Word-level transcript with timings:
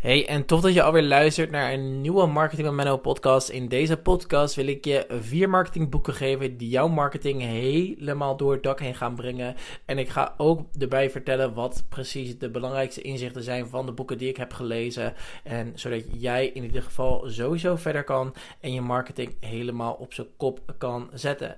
Hey, 0.00 0.28
en 0.28 0.44
tof 0.44 0.60
dat 0.60 0.74
je 0.74 0.82
alweer 0.82 1.02
luistert 1.02 1.50
naar 1.50 1.72
een 1.72 2.00
nieuwe 2.00 2.26
Marketing 2.26 2.66
met 2.66 2.76
Menno 2.76 2.96
podcast. 2.96 3.48
In 3.48 3.68
deze 3.68 3.96
podcast 3.96 4.54
wil 4.54 4.66
ik 4.66 4.84
je 4.84 5.06
vier 5.20 5.48
marketingboeken 5.48 6.14
geven 6.14 6.56
die 6.56 6.68
jouw 6.68 6.88
marketing 6.88 7.42
helemaal 7.42 8.36
door 8.36 8.52
het 8.52 8.62
dak 8.62 8.80
heen 8.80 8.94
gaan 8.94 9.14
brengen. 9.14 9.54
En 9.84 9.98
ik 9.98 10.08
ga 10.08 10.34
ook 10.36 10.60
erbij 10.78 11.10
vertellen 11.10 11.54
wat 11.54 11.84
precies 11.88 12.38
de 12.38 12.50
belangrijkste 12.50 13.00
inzichten 13.00 13.42
zijn 13.42 13.68
van 13.68 13.86
de 13.86 13.92
boeken 13.92 14.18
die 14.18 14.28
ik 14.28 14.36
heb 14.36 14.52
gelezen. 14.52 15.14
En 15.44 15.72
zodat 15.74 16.02
jij 16.12 16.46
in 16.46 16.62
ieder 16.62 16.82
geval 16.82 17.24
sowieso 17.28 17.76
verder 17.76 18.04
kan 18.04 18.34
en 18.60 18.72
je 18.72 18.80
marketing 18.80 19.36
helemaal 19.40 19.92
op 19.92 20.14
zijn 20.14 20.28
kop 20.36 20.60
kan 20.78 21.10
zetten. 21.12 21.56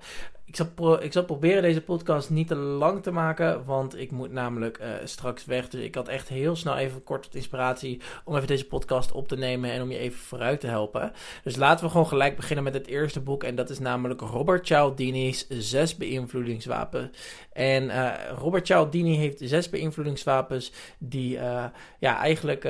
Ik 0.52 0.58
zal, 0.58 1.02
ik 1.02 1.26
proberen 1.26 1.62
deze 1.62 1.82
podcast 1.82 2.30
niet 2.30 2.48
te 2.48 2.54
lang 2.54 3.02
te 3.02 3.10
maken, 3.10 3.64
want 3.64 3.98
ik 3.98 4.10
moet 4.10 4.32
namelijk 4.32 4.78
uh, 4.78 4.86
straks 5.04 5.44
weg. 5.44 5.68
Dus 5.68 5.84
ik 5.84 5.94
had 5.94 6.08
echt 6.08 6.28
heel 6.28 6.56
snel 6.56 6.76
even 6.76 7.04
kort 7.04 7.24
wat 7.24 7.34
inspiratie 7.34 8.00
om 8.24 8.34
even 8.36 8.46
deze 8.46 8.66
podcast 8.66 9.12
op 9.12 9.28
te 9.28 9.36
nemen 9.36 9.70
en 9.70 9.82
om 9.82 9.90
je 9.90 9.98
even 9.98 10.18
vooruit 10.18 10.60
te 10.60 10.66
helpen. 10.66 11.12
Dus 11.44 11.56
laten 11.56 11.84
we 11.84 11.90
gewoon 11.90 12.06
gelijk 12.06 12.36
beginnen 12.36 12.64
met 12.64 12.74
het 12.74 12.86
eerste 12.86 13.20
boek. 13.20 13.44
En 13.44 13.54
dat 13.54 13.70
is 13.70 13.78
namelijk 13.78 14.20
Robert 14.20 14.66
Cialdini's 14.66 15.46
Zes 15.48 15.96
Beïnvloedingswapens. 15.96 17.18
En 17.52 17.84
uh, 17.84 18.12
Robert 18.38 18.66
Cialdini 18.66 19.16
heeft 19.16 19.40
zes 19.44 19.70
beïnvloedingswapens 19.70 20.72
die 20.98 21.36
uh, 21.36 21.64
ja, 21.98 22.18
eigenlijk 22.18 22.68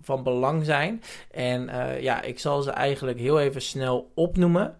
van 0.00 0.22
belang 0.22 0.64
zijn. 0.64 1.02
En 1.30 1.70
ja, 2.00 2.22
ik 2.22 2.38
zal 2.38 2.62
ze 2.62 2.70
eigenlijk 2.70 3.18
heel 3.18 3.40
even 3.40 3.62
snel 3.62 4.10
opnoemen. 4.14 4.76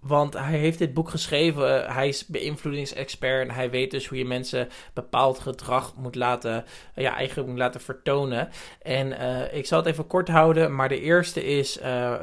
Want 0.00 0.34
hij 0.34 0.58
heeft 0.58 0.78
dit 0.78 0.94
boek 0.94 1.08
geschreven. 1.08 1.92
Hij 1.92 2.08
is 2.08 2.26
beïnvloedingsexpert. 2.26 3.48
En 3.48 3.54
hij 3.54 3.70
weet 3.70 3.90
dus 3.90 4.06
hoe 4.06 4.18
je 4.18 4.24
mensen 4.24 4.68
bepaald 4.94 5.38
gedrag 5.38 5.94
moet 5.96 6.14
laten, 6.14 6.64
ja, 6.94 7.14
eigenlijk 7.14 7.48
moet 7.48 7.58
laten 7.58 7.80
vertonen. 7.80 8.48
En 8.82 9.06
uh, 9.06 9.54
ik 9.54 9.66
zal 9.66 9.78
het 9.78 9.86
even 9.86 10.06
kort 10.06 10.28
houden. 10.28 10.74
Maar 10.74 10.88
de 10.88 11.00
eerste 11.00 11.44
is 11.44 11.78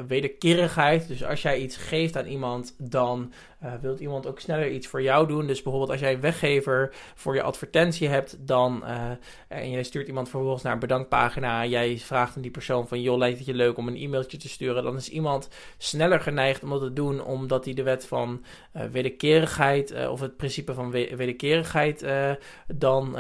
wederkerigheid. 0.07 1.07
Dus 1.07 1.23
als 1.23 1.41
jij 1.41 1.59
iets 1.59 1.77
geeft 1.77 2.17
aan 2.17 2.25
iemand, 2.25 2.75
dan 2.77 3.33
uh, 3.63 3.73
wilt 3.81 3.99
iemand 3.99 4.27
ook 4.27 4.39
sneller 4.39 4.71
iets 4.71 4.87
voor 4.87 5.01
jou 5.01 5.27
doen? 5.27 5.47
Dus 5.47 5.61
bijvoorbeeld 5.61 5.91
als 5.91 5.99
jij 5.99 6.13
een 6.13 6.21
weggever 6.21 6.93
voor 7.15 7.35
je 7.35 7.41
advertentie 7.41 8.07
hebt, 8.07 8.47
dan 8.47 8.83
uh, 8.83 9.11
en 9.47 9.71
jij 9.71 9.83
stuurt 9.83 10.07
iemand 10.07 10.29
vervolgens 10.29 10.63
naar 10.63 10.73
een 10.73 10.79
bedankpagina, 10.79 11.65
jij 11.65 11.97
vraagt 11.97 12.35
aan 12.35 12.41
die 12.41 12.51
persoon 12.51 12.87
van 12.87 13.01
joh, 13.01 13.17
lijkt 13.17 13.37
het 13.37 13.47
je 13.47 13.53
leuk 13.53 13.77
om 13.77 13.87
een 13.87 13.95
e-mailtje 13.95 14.37
te 14.37 14.49
sturen, 14.49 14.83
dan 14.83 14.95
is 14.95 15.09
iemand 15.09 15.49
sneller 15.77 16.19
geneigd 16.19 16.63
om 16.63 16.69
dat 16.69 16.81
te 16.81 16.93
doen, 16.93 17.23
omdat 17.23 17.65
hij 17.65 17.73
de 17.73 17.83
wet 17.83 18.05
van 18.05 18.43
uh, 18.75 18.83
wederkerigheid 18.83 20.07
of 20.07 20.19
het 20.19 20.37
principe 20.37 20.73
van 20.73 20.91
we 20.91 21.15
wederkerigheid 21.15 22.05
dan 22.67 23.17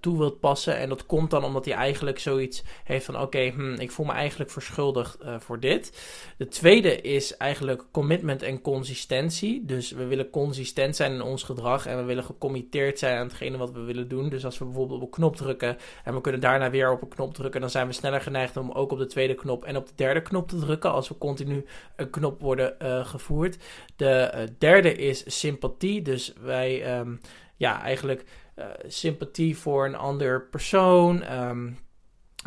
toe 0.00 0.18
wilt 0.18 0.40
passen. 0.40 0.76
En 0.76 0.88
dat 0.88 1.06
komt 1.06 1.30
dan 1.30 1.44
omdat 1.44 1.64
hij 1.64 1.74
eigenlijk 1.74 2.18
zoiets 2.18 2.62
heeft 2.84 3.04
van 3.04 3.20
oké, 3.20 3.50
hm, 3.50 3.72
ik 3.72 3.90
voel 3.90 4.06
me 4.06 4.12
eigenlijk 4.12 4.50
verschuldigd 4.50 5.18
voor 5.38 5.60
dit. 5.60 6.02
De 6.36 6.48
tweede 6.48 7.00
is 7.00 7.36
eigenlijk 7.36 7.84
commitment 7.90 8.42
en 8.42 8.60
consistentie. 8.60 9.63
Dus 9.66 9.90
we 9.90 10.06
willen 10.06 10.30
consistent 10.30 10.96
zijn 10.96 11.12
in 11.12 11.22
ons 11.22 11.42
gedrag 11.42 11.86
en 11.86 11.96
we 11.96 12.02
willen 12.02 12.24
gecommitteerd 12.24 12.98
zijn 12.98 13.18
aan 13.18 13.26
hetgene 13.26 13.56
wat 13.56 13.72
we 13.72 13.80
willen 13.80 14.08
doen. 14.08 14.28
Dus 14.28 14.44
als 14.44 14.58
we 14.58 14.64
bijvoorbeeld 14.64 15.00
op 15.00 15.06
een 15.06 15.12
knop 15.12 15.36
drukken 15.36 15.76
en 16.04 16.14
we 16.14 16.20
kunnen 16.20 16.40
daarna 16.40 16.70
weer 16.70 16.90
op 16.90 17.02
een 17.02 17.08
knop 17.08 17.34
drukken, 17.34 17.60
dan 17.60 17.70
zijn 17.70 17.86
we 17.86 17.92
sneller 17.92 18.20
geneigd 18.20 18.56
om 18.56 18.70
ook 18.70 18.92
op 18.92 18.98
de 18.98 19.06
tweede 19.06 19.34
knop 19.34 19.64
en 19.64 19.76
op 19.76 19.86
de 19.86 19.92
derde 19.94 20.22
knop 20.22 20.48
te 20.48 20.58
drukken 20.58 20.92
als 20.92 21.08
we 21.08 21.18
continu 21.18 21.64
een 21.96 22.10
knop 22.10 22.40
worden 22.40 22.76
uh, 22.82 23.06
gevoerd. 23.06 23.58
De 23.96 24.32
uh, 24.34 24.40
derde 24.58 24.94
is 24.94 25.40
sympathie. 25.40 26.02
Dus 26.02 26.32
wij, 26.40 26.98
um, 26.98 27.20
ja, 27.56 27.82
eigenlijk 27.82 28.24
uh, 28.56 28.64
sympathie 28.86 29.58
voor 29.58 29.86
een 29.86 29.96
ander 29.96 30.42
persoon. 30.42 31.32
Um, 31.32 31.78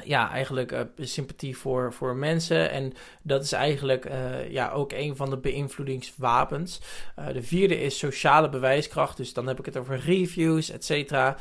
ja, 0.04 0.32
eigenlijk 0.32 0.72
uh, 0.72 0.82
sympathie 1.00 1.58
voor, 1.58 1.94
voor 1.94 2.16
mensen. 2.16 2.72
En 2.72 2.94
dat 3.22 3.44
is 3.44 3.52
eigenlijk 3.52 4.06
uh, 4.06 4.52
ja, 4.52 4.72
ook 4.72 4.92
een 4.92 5.16
van 5.16 5.30
de 5.30 5.38
beïnvloedingswapens. 5.38 6.82
Uh, 7.20 7.28
de 7.34 7.44
vierde 7.44 7.82
is 7.82 7.98
sociale 7.98 8.50
bewijskracht. 8.50 9.18
Dus 9.18 9.34
dan 9.34 9.48
heb 9.48 9.60
ik 9.60 9.66
het 9.66 9.78
over 9.78 10.00
reviews, 10.00 10.70
et 10.70 10.86
cetera. 10.86 11.38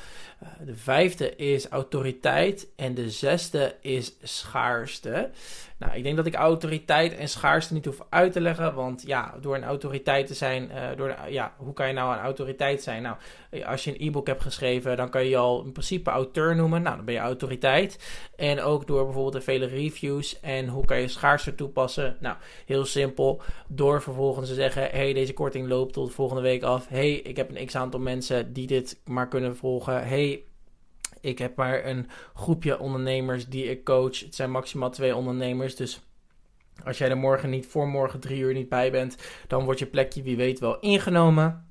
de 0.65 0.77
vijfde 0.77 1.37
is 1.37 1.69
autoriteit. 1.69 2.69
En 2.77 2.95
de 2.95 3.11
zesde 3.11 3.75
is 3.81 4.13
schaarste. 4.23 5.31
Nou, 5.79 5.95
ik 5.95 6.03
denk 6.03 6.17
dat 6.17 6.27
ik 6.27 6.35
autoriteit 6.35 7.17
en 7.17 7.29
schaarste 7.29 7.75
niet 7.75 7.85
hoef 7.85 8.01
uit 8.09 8.33
te 8.33 8.41
leggen. 8.41 8.75
Want 8.75 9.03
ja, 9.07 9.35
door 9.41 9.55
een 9.55 9.65
autoriteit 9.65 10.27
te 10.27 10.35
zijn, 10.35 10.71
uh, 10.71 10.97
door 10.97 11.17
ja, 11.29 11.55
hoe 11.57 11.73
kan 11.73 11.87
je 11.87 11.93
nou 11.93 12.15
een 12.15 12.23
autoriteit 12.23 12.83
zijn? 12.83 13.03
Nou, 13.03 13.17
als 13.65 13.85
je 13.85 13.91
een 13.91 14.07
e-book 14.07 14.27
hebt 14.27 14.43
geschreven, 14.43 14.97
dan 14.97 15.11
kan 15.11 15.23
je 15.23 15.29
je 15.29 15.37
al 15.37 15.65
in 15.65 15.73
principe 15.73 16.11
auteur 16.11 16.57
noemen. 16.57 16.83
Nou, 16.83 16.97
dan 16.97 17.05
ben 17.05 17.15
je 17.15 17.21
autoriteit. 17.21 17.99
En 18.37 18.61
ook 18.61 18.87
door 18.87 19.05
bijvoorbeeld 19.05 19.35
de 19.35 19.41
vele 19.41 19.67
reviews. 19.67 20.41
En 20.41 20.69
hoe 20.69 20.85
kan 20.85 21.01
je 21.01 21.09
schaarste 21.09 21.55
toepassen? 21.55 22.17
Nou, 22.21 22.37
heel 22.67 22.85
simpel. 22.85 23.43
Door 23.69 24.03
vervolgens 24.03 24.49
te 24.49 24.55
zeggen: 24.55 24.89
hey, 24.91 25.13
deze 25.13 25.33
korting 25.33 25.69
loopt 25.69 25.93
tot 25.93 26.15
volgende 26.15 26.43
week 26.43 26.63
af. 26.63 26.89
hey, 26.89 27.13
ik 27.13 27.37
heb 27.37 27.57
een 27.57 27.67
x 27.67 27.77
aantal 27.77 28.01
mensen 28.01 28.53
die 28.53 28.67
dit 28.67 29.01
maar 29.05 29.29
kunnen 29.29 29.57
volgen. 29.57 30.07
hey, 30.09 30.45
ik 31.27 31.39
heb 31.39 31.57
maar 31.57 31.85
een 31.85 32.09
groepje 32.35 32.79
ondernemers 32.79 33.49
die 33.49 33.65
ik 33.65 33.85
coach. 33.85 34.21
Het 34.21 34.35
zijn 34.35 34.51
maximaal 34.51 34.91
twee 34.91 35.17
ondernemers. 35.17 35.77
Dus 35.77 36.01
als 36.85 36.99
jij 36.99 37.11
er 37.11 37.17
morgen 37.17 37.51
niet 37.51 37.67
voor 37.67 37.89
morgen 37.89 38.21
drie 38.21 38.41
uur 38.41 38.55
niet 38.55 38.69
bij 38.69 38.91
bent, 38.91 39.17
dan 39.47 39.65
wordt 39.65 39.79
je 39.79 39.87
plekje 39.87 40.23
wie 40.23 40.37
weet 40.37 40.59
wel 40.59 40.79
ingenomen. 40.79 41.65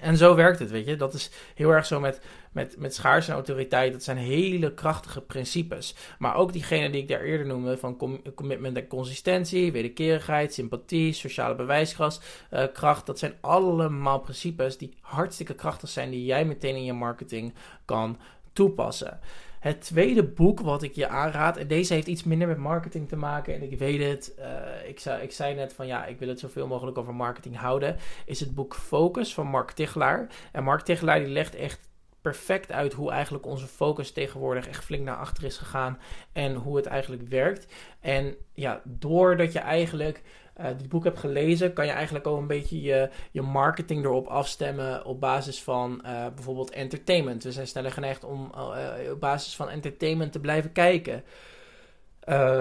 En 0.00 0.16
zo 0.16 0.34
werkt 0.34 0.58
het, 0.58 0.70
weet 0.70 0.86
je. 0.86 0.96
Dat 0.96 1.14
is 1.14 1.30
heel 1.54 1.70
erg 1.70 1.86
zo 1.86 2.00
met, 2.00 2.20
met, 2.52 2.76
met 2.78 2.94
schaarste 2.94 3.30
en 3.30 3.36
autoriteit. 3.36 3.92
Dat 3.92 4.02
zijn 4.02 4.16
hele 4.16 4.74
krachtige 4.74 5.20
principes. 5.20 5.94
Maar 6.18 6.34
ook 6.34 6.52
diegene 6.52 6.90
die 6.90 7.02
ik 7.02 7.08
daar 7.08 7.20
eerder 7.20 7.46
noemde, 7.46 7.78
van 7.78 8.22
commitment 8.34 8.76
en 8.76 8.86
consistentie, 8.86 9.72
wederkerigheid, 9.72 10.54
sympathie, 10.54 11.12
sociale 11.12 11.54
bewijskracht, 11.54 12.46
uh, 12.52 12.64
kracht. 12.72 13.06
Dat 13.06 13.18
zijn 13.18 13.34
allemaal 13.40 14.18
principes 14.18 14.78
die 14.78 14.94
hartstikke 15.00 15.54
krachtig 15.54 15.88
zijn, 15.88 16.10
die 16.10 16.24
jij 16.24 16.44
meteen 16.44 16.76
in 16.76 16.84
je 16.84 16.92
marketing 16.92 17.54
kan 17.84 18.18
toepassen. 18.56 19.20
Het 19.60 19.80
tweede 19.80 20.24
boek 20.24 20.60
wat 20.60 20.82
ik 20.82 20.94
je 20.94 21.08
aanraad, 21.08 21.56
en 21.56 21.66
deze 21.66 21.94
heeft 21.94 22.06
iets 22.06 22.24
minder 22.24 22.48
met 22.48 22.56
marketing 22.56 23.08
te 23.08 23.16
maken, 23.16 23.54
en 23.54 23.62
ik 23.62 23.78
weet 23.78 24.02
het, 24.02 24.34
uh, 24.38 24.88
ik, 24.88 25.00
zei, 25.00 25.22
ik 25.22 25.32
zei 25.32 25.54
net 25.54 25.72
van 25.72 25.86
ja, 25.86 26.04
ik 26.04 26.18
wil 26.18 26.28
het 26.28 26.40
zoveel 26.40 26.66
mogelijk 26.66 26.98
over 26.98 27.14
marketing 27.14 27.56
houden, 27.56 27.96
is 28.26 28.40
het 28.40 28.54
boek 28.54 28.74
Focus 28.74 29.34
van 29.34 29.46
Mark 29.46 29.70
Tichelaar. 29.70 30.26
En 30.52 30.64
Mark 30.64 30.80
Tichelaar 30.80 31.18
die 31.18 31.28
legt 31.28 31.54
echt 31.54 31.88
perfect 32.20 32.72
uit 32.72 32.92
hoe 32.92 33.10
eigenlijk 33.10 33.46
onze 33.46 33.66
focus 33.66 34.12
tegenwoordig 34.12 34.68
echt 34.68 34.84
flink 34.84 35.04
naar 35.04 35.16
achter 35.16 35.44
is 35.44 35.56
gegaan 35.56 35.98
en 36.32 36.54
hoe 36.54 36.76
het 36.76 36.86
eigenlijk 36.86 37.28
werkt. 37.28 37.72
En 38.00 38.34
ja, 38.52 38.80
doordat 38.84 39.52
je 39.52 39.58
eigenlijk 39.58 40.22
uh, 40.60 40.66
dit 40.66 40.88
boek 40.88 41.04
hebt 41.04 41.18
gelezen, 41.18 41.72
kan 41.72 41.86
je 41.86 41.92
eigenlijk 41.92 42.26
ook 42.26 42.38
een 42.38 42.46
beetje 42.46 42.82
je, 42.82 43.10
je 43.30 43.42
marketing 43.42 44.04
erop 44.04 44.26
afstemmen 44.26 45.04
op 45.04 45.20
basis 45.20 45.62
van 45.62 46.02
uh, 46.04 46.26
bijvoorbeeld 46.34 46.70
entertainment. 46.70 47.42
We 47.42 47.52
zijn 47.52 47.66
sneller 47.66 47.90
geneigd 47.90 48.24
om 48.24 48.52
uh, 48.54 49.12
op 49.12 49.20
basis 49.20 49.56
van 49.56 49.68
entertainment 49.68 50.32
te 50.32 50.40
blijven 50.40 50.72
kijken. 50.72 51.24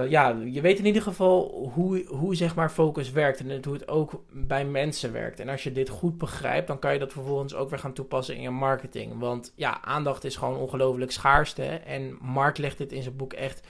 ja, 0.10 0.38
je 0.46 0.62
weet 0.62 0.80
in 0.80 0.86
ieder 0.86 1.02
geval 1.02 1.70
hoe, 1.74 2.06
hoe 2.08 2.36
zeg 2.36 2.56
maar 2.56 2.70
focus 2.70 3.12
werkt 3.12 3.40
en 3.40 3.64
hoe 3.64 3.74
het 3.74 3.88
ook 3.88 4.24
bij 4.32 4.66
mensen 4.66 5.12
werkt. 5.12 5.40
En 5.40 5.50
als 5.50 5.64
je 5.64 5.72
dit 5.72 5.90
goed 5.90 6.18
begrijpt, 6.18 6.68
dan 6.68 6.80
kan 6.80 6.94
je 6.94 7.00
dat 7.00 7.12
vervolgens 7.12 7.56
ook 7.56 7.70
weer 7.70 7.80
gaan 7.80 7.94
toepassen 7.94 8.36
in 8.36 8.42
je 8.42 8.50
marketing. 8.50 9.20
Want 9.20 9.54
ja, 9.56 9.82
aandacht 9.82 10.24
is 10.24 10.36
gewoon 10.36 10.58
ongelooflijk 10.58 11.12
schaarste. 11.12 11.66
En 11.66 12.18
Mark 12.22 12.58
legt 12.58 12.78
dit 12.78 12.92
in 12.92 13.04
zijn 13.04 13.16
boek 13.16 13.34
echt 13.34 13.68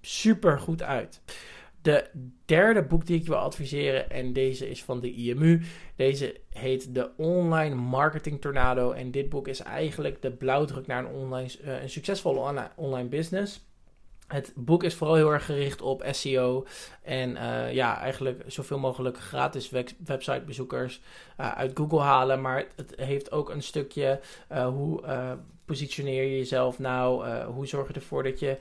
super 0.00 0.58
goed 0.58 0.82
uit. 0.82 1.20
De 1.82 2.10
derde 2.44 2.82
boek 2.82 3.06
die 3.06 3.20
ik 3.20 3.26
wil 3.26 3.36
adviseren, 3.36 4.10
en 4.10 4.32
deze 4.32 4.70
is 4.70 4.84
van 4.84 5.00
de 5.00 5.12
IMU. 5.12 5.60
Deze 5.96 6.40
heet 6.50 6.94
de 6.94 7.10
Online 7.16 7.74
Marketing 7.74 8.40
Tornado. 8.40 8.90
En 8.92 9.10
dit 9.10 9.28
boek 9.28 9.48
is 9.48 9.60
eigenlijk 9.60 10.22
de 10.22 10.30
blauwdruk 10.30 10.86
naar 10.86 11.04
een, 11.04 11.10
online, 11.10 11.50
uh, 11.64 11.82
een 11.82 11.90
succesvolle 11.90 12.70
online 12.76 13.08
business. 13.08 13.68
Het 14.26 14.52
boek 14.54 14.84
is 14.84 14.94
vooral 14.94 15.16
heel 15.16 15.32
erg 15.32 15.44
gericht 15.44 15.82
op 15.82 16.04
SEO 16.10 16.66
en 17.02 17.30
uh, 17.30 17.72
ja, 17.72 17.98
eigenlijk 17.98 18.42
zoveel 18.46 18.78
mogelijk 18.78 19.18
gratis 19.18 19.70
websitebezoekers 20.04 21.00
uh, 21.40 21.52
uit 21.52 21.76
Google 21.76 22.00
halen. 22.00 22.40
Maar 22.40 22.66
het 22.76 22.92
heeft 22.96 23.32
ook 23.32 23.50
een 23.50 23.62
stukje 23.62 24.20
hoe 24.48 25.02
positioneer 25.64 26.22
je 26.22 26.36
jezelf 26.36 26.78
nou, 26.78 27.28
hoe 27.44 27.66
zorg 27.66 27.88
je 27.88 27.94
ervoor 27.94 28.22
dat 28.22 28.38
je 28.38 28.56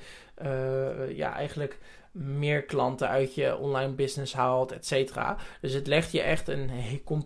ja, 1.15 1.33
eigenlijk 1.33 1.77
meer 2.11 2.63
klanten 2.63 3.07
uit 3.07 3.35
je 3.35 3.57
online 3.57 3.93
business 3.93 4.33
haalt, 4.33 4.71
et 4.71 4.85
cetera. 4.85 5.37
Dus 5.61 5.73
het 5.73 5.87
legt 5.87 6.11
je 6.11 6.21
echt 6.21 6.47
een 6.47 6.69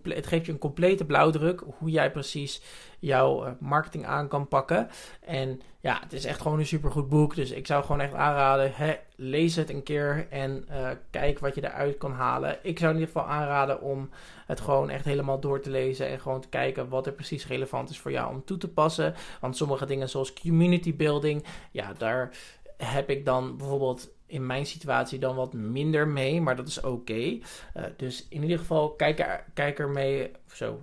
het 0.04 0.28
geeft 0.28 0.46
je 0.46 0.52
een 0.52 0.58
complete 0.58 1.06
blauwdruk 1.06 1.64
hoe 1.78 1.90
jij 1.90 2.12
precies 2.12 2.62
jouw 3.00 3.46
eh, 3.46 3.52
marketing 3.60 4.06
aan 4.06 4.28
kan 4.28 4.48
pakken. 4.48 4.90
En 5.22 5.62
ja, 5.80 6.00
het 6.04 6.14
is 6.14 6.26
echt 6.26 6.42
gewoon 6.42 6.60
een 6.60 6.66
supergoed 6.66 7.10
boek. 7.10 7.36
Dus 7.36 7.52
ik 7.52 7.68
zou 7.68 7.84
gewoon 7.84 8.02
echt 8.02 8.14
aanraden, 8.14 8.72
hè, 8.74 8.94
lees 9.16 9.56
het 9.56 9.70
een 9.70 9.84
keer 9.84 10.28
en 10.30 10.66
uh, 10.72 10.90
kijk 11.10 11.40
wat 11.40 11.56
je 11.56 11.64
eruit 11.64 11.98
kan 11.98 12.12
halen. 12.12 12.58
Ik 12.62 12.80
zou 12.80 12.94
in 12.94 13.00
ieder 13.00 13.14
geval 13.14 13.30
aanraden 13.30 13.82
om 13.82 14.10
het 14.46 14.60
gewoon 14.60 14.90
echt 14.90 15.06
helemaal 15.06 15.40
door 15.40 15.60
te 15.60 15.70
lezen 15.70 16.08
en 16.08 16.20
gewoon 16.20 16.42
te 16.42 16.50
kijken 16.50 16.90
wat 16.90 17.06
er 17.06 17.14
precies 17.14 17.48
relevant 17.48 17.90
is 17.90 18.00
voor 18.00 18.12
jou 18.12 18.34
om 18.34 18.46
toe 18.46 18.58
te 18.58 18.70
passen. 18.70 19.14
Want 19.42 19.58
sommige 19.58 19.86
dingen 19.86 20.10
zoals 20.10 20.34
community 20.34 20.96
building, 20.96 21.46
ja, 21.72 21.94
daar 21.98 22.32
heb 22.78 23.10
ik 23.10 23.26
dan 23.26 23.58
bijvoorbeeld 23.58 24.12
in 24.26 24.46
mijn 24.46 24.66
situatie 24.66 25.20
dan 25.20 25.36
wat 25.36 25.54
minder 25.54 26.08
mee, 26.08 26.42
maar 26.42 26.56
dat 26.56 26.68
is 26.68 26.82
oké. 26.82 27.40
Eh, 27.74 27.84
dus 27.98 28.28
in 28.30 28.42
ieder 28.42 28.60
geval, 28.60 28.92
kijk, 28.92 29.20
er, 29.20 29.44
kijk 29.54 29.80
ermee, 29.80 30.32
zo, 30.54 30.82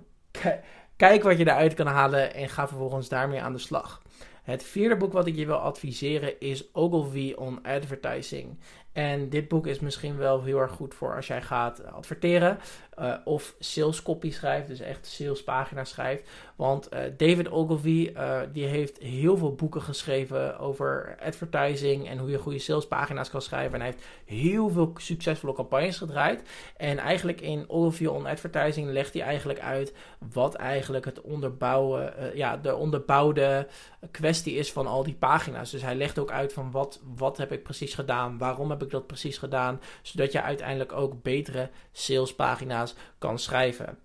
kijk 0.95 1.23
wat 1.23 1.37
je 1.37 1.47
eruit 1.47 1.73
kan 1.73 1.87
halen 1.87 2.33
en 2.33 2.49
ga 2.49 2.67
vervolgens 2.67 3.09
daarmee 3.09 3.41
aan 3.41 3.53
de 3.53 3.59
slag. 3.59 4.01
Het 4.41 4.63
vierde 4.63 4.97
boek 4.97 5.13
wat 5.13 5.27
ik 5.27 5.35
je 5.35 5.45
wil 5.45 5.55
adviseren 5.55 6.39
is 6.39 6.73
Ogilvy 6.73 7.33
on 7.35 7.63
Advertising. 7.63 8.57
En 8.93 9.29
dit 9.29 9.47
boek 9.47 9.67
is 9.67 9.79
misschien 9.79 10.17
wel 10.17 10.43
heel 10.43 10.59
erg 10.59 10.71
goed 10.71 10.93
voor 10.93 11.15
als 11.15 11.27
jij 11.27 11.41
gaat 11.41 11.85
adverteren 11.85 12.57
uh, 12.99 13.13
of 13.23 13.55
sales 13.59 14.01
copy 14.01 14.31
schrijft, 14.31 14.67
dus 14.67 14.79
echt 14.79 15.07
salespagina 15.07 15.83
schrijft. 15.83 16.29
Want 16.55 16.93
uh, 16.93 16.99
David 17.17 17.49
Ogilvy 17.49 18.11
uh, 18.13 18.39
die 18.53 18.65
heeft 18.65 18.97
heel 18.97 19.37
veel 19.37 19.55
boeken 19.55 19.81
geschreven 19.81 20.59
over 20.59 21.17
advertising 21.23 22.07
en 22.07 22.17
hoe 22.17 22.29
je 22.29 22.37
goede 22.37 22.59
salespagina's 22.59 23.29
kan 23.29 23.41
schrijven. 23.41 23.73
En 23.73 23.79
hij 23.79 23.89
heeft 23.89 24.05
heel 24.25 24.69
veel 24.69 24.93
succesvolle 24.97 25.53
campagnes 25.53 25.97
gedraaid. 25.97 26.41
En 26.77 26.97
eigenlijk 26.97 27.41
in 27.41 27.65
Ogilvy 27.67 28.05
on 28.05 28.25
Advertising 28.25 28.89
legt 28.89 29.13
hij 29.13 29.23
eigenlijk 29.23 29.59
uit 29.59 29.93
wat 30.33 30.53
eigenlijk 30.55 31.05
het 31.05 31.21
onderbouwen, 31.21 32.13
ja, 32.35 32.57
de 32.57 32.75
onderbouwde 32.75 33.67
kwestie 34.11 34.55
is 34.55 34.71
van 34.71 34.87
al 34.87 35.03
die 35.03 35.13
pagina's. 35.13 35.71
Dus 35.71 35.81
hij 35.81 35.95
legt 35.95 36.19
ook 36.19 36.31
uit 36.31 36.53
van 36.53 36.71
wat, 36.71 37.01
wat 37.15 37.37
heb 37.37 37.51
ik 37.51 37.63
precies 37.63 37.93
gedaan, 37.93 38.37
waarom 38.37 38.69
heb 38.69 38.80
ik 38.81 38.89
dat 38.89 39.07
precies 39.07 39.37
gedaan, 39.37 39.81
zodat 40.01 40.31
je 40.31 40.41
uiteindelijk 40.41 40.91
ook 40.91 41.21
betere 41.21 41.69
salespagina's 41.91 42.95
kan 43.17 43.39
schrijven. 43.39 43.97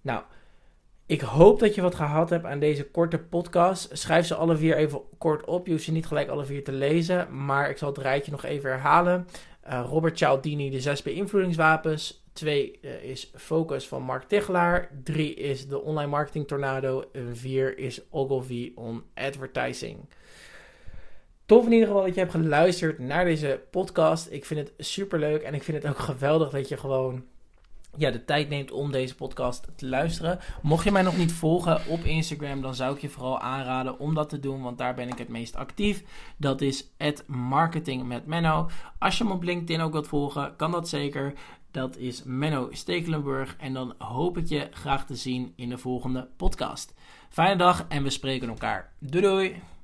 Nou, 0.00 0.22
ik 1.06 1.20
hoop 1.20 1.60
dat 1.60 1.74
je 1.74 1.80
wat 1.80 1.94
gehad 1.94 2.30
hebt 2.30 2.44
aan 2.44 2.58
deze 2.58 2.84
korte 2.84 3.18
podcast. 3.18 3.98
Schrijf 3.98 4.26
ze 4.26 4.34
alle 4.34 4.56
vier 4.56 4.76
even 4.76 5.00
kort 5.18 5.44
op. 5.44 5.66
Je 5.66 5.72
hoeft 5.72 5.84
ze 5.84 5.92
niet 5.92 6.06
gelijk 6.06 6.28
alle 6.28 6.44
vier 6.44 6.64
te 6.64 6.72
lezen, 6.72 7.44
maar 7.44 7.70
ik 7.70 7.78
zal 7.78 7.88
het 7.88 7.98
rijtje 7.98 8.30
nog 8.30 8.44
even 8.44 8.70
herhalen. 8.70 9.26
Uh, 9.68 9.86
Robert 9.88 10.18
Cialdini, 10.18 10.70
de 10.70 10.80
zes 10.80 11.02
beïnvloedingswapens. 11.02 12.24
2 12.32 12.78
uh, 12.82 12.94
eh, 12.94 13.02
is 13.02 13.30
Focus 13.34 13.88
van 13.88 14.02
Mark 14.02 14.22
Tichelaar. 14.22 14.90
3 15.02 15.34
is 15.34 15.68
de 15.68 15.80
Online 15.80 16.10
Marketing 16.10 16.46
Tornado. 16.46 17.04
En 17.12 17.36
4 17.36 17.78
is 17.78 18.00
Ogilvy 18.10 18.72
on 18.74 19.02
Advertising. 19.14 19.98
Tof 21.46 21.64
in 21.64 21.72
ieder 21.72 21.86
geval 21.86 22.02
dat 22.04 22.14
je 22.14 22.20
hebt 22.20 22.32
geluisterd 22.32 22.98
naar 22.98 23.24
deze 23.24 23.60
podcast. 23.70 24.30
Ik 24.30 24.44
vind 24.44 24.60
het 24.60 24.86
super 24.86 25.18
leuk 25.18 25.42
en 25.42 25.54
ik 25.54 25.62
vind 25.62 25.82
het 25.82 25.92
ook 25.92 25.98
geweldig 25.98 26.50
dat 26.50 26.68
je 26.68 26.76
gewoon 26.76 27.24
ja, 27.96 28.10
de 28.10 28.24
tijd 28.24 28.48
neemt 28.48 28.70
om 28.70 28.92
deze 28.92 29.14
podcast 29.14 29.68
te 29.76 29.88
luisteren. 29.88 30.38
Mocht 30.62 30.84
je 30.84 30.92
mij 30.92 31.02
nog 31.02 31.16
niet 31.16 31.32
volgen 31.32 31.80
op 31.88 32.04
Instagram, 32.04 32.60
dan 32.60 32.74
zou 32.74 32.94
ik 32.94 33.00
je 33.00 33.08
vooral 33.08 33.40
aanraden 33.40 33.98
om 33.98 34.14
dat 34.14 34.28
te 34.28 34.40
doen, 34.40 34.62
want 34.62 34.78
daar 34.78 34.94
ben 34.94 35.08
ik 35.08 35.18
het 35.18 35.28
meest 35.28 35.56
actief. 35.56 36.02
Dat 36.36 36.60
is 36.60 36.90
marketing 37.26 38.06
met 38.06 38.26
Menno. 38.26 38.68
Als 38.98 39.18
je 39.18 39.24
me 39.24 39.32
op 39.32 39.42
LinkedIn 39.42 39.80
ook 39.80 39.92
wilt 39.92 40.08
volgen, 40.08 40.56
kan 40.56 40.70
dat 40.70 40.88
zeker. 40.88 41.32
Dat 41.70 41.96
is 41.96 42.22
Menno 42.24 42.68
Stekelenburg. 42.70 43.56
En 43.58 43.72
dan 43.72 43.94
hoop 43.98 44.38
ik 44.38 44.48
je 44.48 44.68
graag 44.70 45.06
te 45.06 45.16
zien 45.16 45.52
in 45.56 45.68
de 45.68 45.78
volgende 45.78 46.28
podcast. 46.36 46.94
Fijne 47.28 47.56
dag 47.56 47.84
en 47.88 48.02
we 48.02 48.10
spreken 48.10 48.48
elkaar. 48.48 48.92
Doei 48.98 49.24
doei! 49.24 49.75